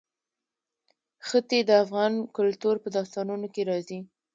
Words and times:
ښتې 1.27 1.59
د 1.65 1.71
افغان 1.83 2.13
کلتور 2.37 2.75
په 2.83 2.89
داستانونو 2.97 3.47
کې 3.53 3.61
راځي. 3.69 3.99